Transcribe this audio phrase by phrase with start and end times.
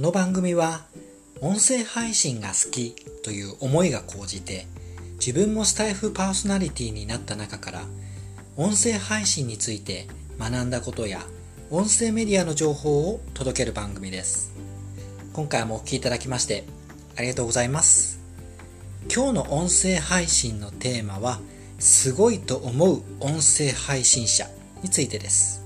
[0.00, 0.86] この番組は
[1.42, 4.66] 音声配信が好きという思いが高じて
[5.18, 7.82] 自分もスタイフパーソナリティになった中から
[8.56, 10.06] 音声配信について
[10.38, 11.20] 学んだことや
[11.70, 14.54] 音声メディアの情報を届ける番組です。
[15.34, 16.64] 今回もお聴きいただきまして
[17.18, 18.20] ありがとうございます。
[19.14, 21.40] 今日の音声配信のテーマは
[21.78, 24.46] すごいと思う音声配信者
[24.82, 25.59] についてです。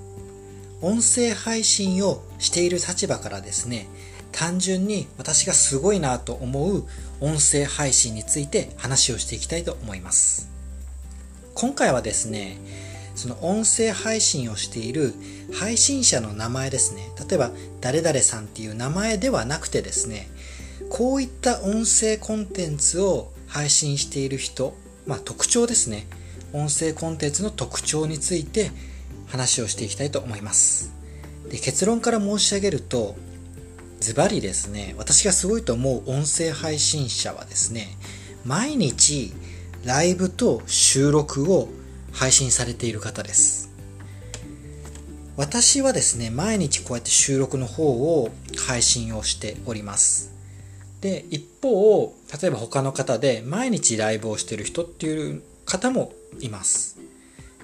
[0.84, 3.88] 音声配信をしている立場からですね
[4.32, 6.84] 単純に私がすごいなと思う
[7.22, 10.50] 音声配信について話をしていきたいと思います。
[11.54, 12.58] 今回はですね
[13.14, 15.14] その音声配信をしている
[15.58, 20.28] 配信者の名前ですね例えば誰々さんっていう名前ではなくてですね
[20.90, 24.74] こういった音声コンテンツを配信している人、
[25.06, 26.06] まあ、特徴ですね。
[26.52, 28.70] 音声コンテンツの特徴について
[29.26, 30.92] 話をしていきたいと思います
[31.50, 33.16] で結論から申し上げると
[34.04, 37.88] ズバリですね、私がすごいと思う音声配信者はですね、
[38.44, 39.32] 毎日
[39.82, 41.70] ライブと収録を
[42.12, 43.72] 配信されている方です。
[45.38, 48.28] 私はですね、毎日こうやって収録の方を
[48.66, 50.34] 配信をしております。
[51.00, 56.98] で、一方、例えば他の方で毎日ライブをしてる人っていう方もいます。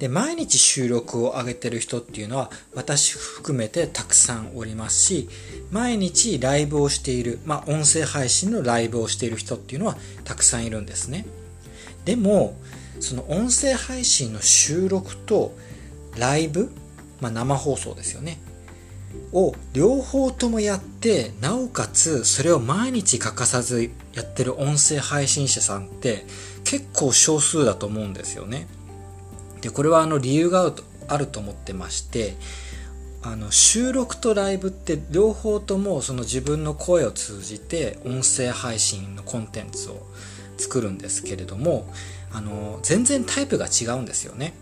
[0.01, 5.29] で、毎日収録を上げてる人っていうのは私含めてたくさんおりますし、
[5.71, 11.27] 毎日ライブをしている、まあ音声配信のライブをしている人っていうのはたくさんいるんですね。
[12.07, 12.57] でも、
[12.99, 15.55] その音声配信の収録と
[16.19, 16.71] ライブ、
[17.21, 18.41] まあ生放送ですよね。
[19.33, 26.25] を両方ともやって、なおかつそれを毎日欠かさずやってる音声配信者さんって
[26.65, 28.67] 結構少数だと思うんですよね。
[29.61, 30.73] でこれはあの理由が
[31.09, 32.37] あると思ってまして
[33.23, 40.07] あの収録とライブって両方ともその自分の声を通じて音声配信のコンテンツを
[40.57, 41.87] 作るんですけれども
[42.33, 44.55] あの全然タイプが違うんですよね。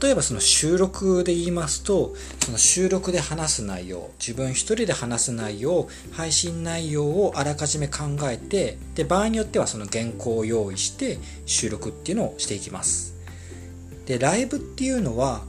[0.00, 2.14] 例えばその収録で言いますと
[2.44, 13.09] その収録で話す内容自分一人で話す内容配信内容をあらかじめ考えてで場合によってはその原稿を用意して収録っていうのをしていきます。
[14.06, 15.42] で、ライブっていうのは、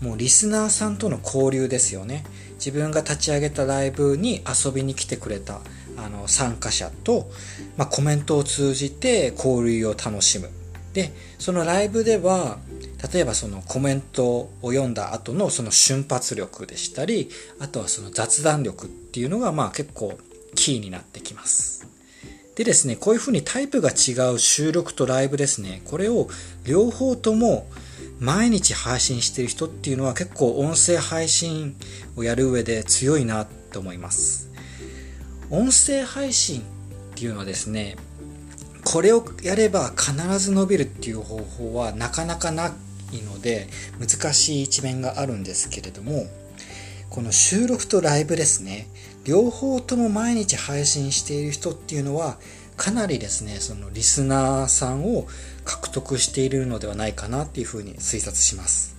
[0.00, 2.24] もうリスナーさんとの交流ですよね。
[2.54, 5.60] 自分が立ち上げたライブに遊びに来てくれた
[5.96, 7.30] あの参加者と、
[7.76, 10.50] まあ、コメントを通じて交流を楽しむ。
[10.92, 12.58] で、そのライブでは、
[13.12, 20.18] 例えばそのコメントを読んだ後のその瞬発力でしたり、あとはその雑談力っていうのがまあ結構
[20.54, 21.86] キーになってきます。
[22.56, 26.28] でですね、こういうふうにタイプが違う収録とライブですね、これを
[26.64, 27.68] 両方とも
[28.18, 31.76] 毎日配信してる人っていうのは結構音声配信
[32.16, 34.48] をやる上で強いなと思います。
[35.50, 36.64] 音声配信っ
[37.14, 37.96] ていうのはですね、
[38.86, 42.68] これをやれば必ず伸びるっていう方法はなかなかな
[43.12, 43.68] いので
[44.00, 46.26] 難しい一面があるんですけれども、
[47.10, 48.88] この収録とライブですね、
[49.24, 52.38] 両方とも毎日配信している人っていうのは
[52.76, 55.26] かなりですね、そのリスナーさんを
[55.64, 58.96] 獲得しているのではないかなっていうふうに推察します。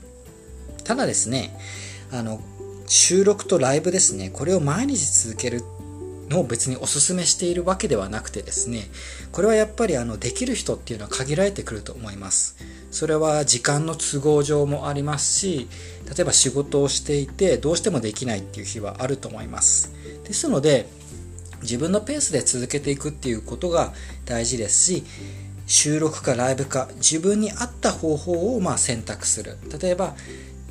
[0.83, 1.55] ただですね、
[2.11, 2.41] あの、
[2.87, 5.63] 収録とライブですね、これを毎日続ける
[6.29, 8.89] のを別にお勧めしているわけではなくてですね、
[9.31, 12.55] これはやっぱりあの、できる人っていうのは限られてくると思います。
[12.91, 15.67] それは時間の都合上もありますし、
[16.05, 19.91] 例えば仕事をしていてどうしてもできないっていう日はあると思います。
[20.23, 20.87] ですので、
[21.61, 23.93] 自分のペースで続けていくっていうことが
[24.25, 25.03] 大事ですし、
[25.65, 29.57] 収録かライブか自分に合った方法をま選択する。
[29.81, 30.15] 例えば、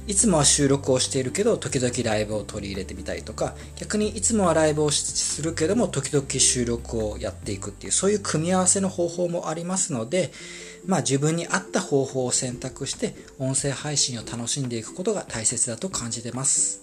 [0.07, 10.31] いつもは収録をしているけど、時々ライブを取り入れてみたりとか、逆にいつもはライブをするけども、時々収録をやっていくっていう、そういう組み合わせの方法もありますので、
[10.87, 16.83] まあ自分に合った方法を選択して、音声配信を楽しんでいくことが大切だと感じてます。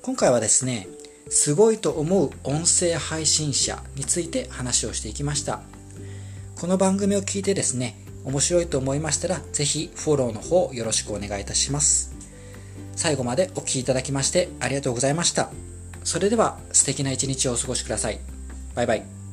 [0.00, 0.88] 今回はですね、
[1.28, 5.60] すごいと思う音声配信者について話をしていきました。
[6.56, 12.13] この番組を聞いてですね、面白いと思いましたら、ぜひフォローの方よろしくお願いいたします。
[12.96, 15.50] 最後までお聴きいただきましてありがとうございました。
[16.04, 18.18] それでは素敵な一日をお過ごしください。
[18.74, 19.23] バイバイ。